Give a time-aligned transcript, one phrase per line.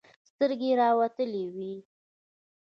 [0.29, 1.73] سترګې يې راوتلې وې.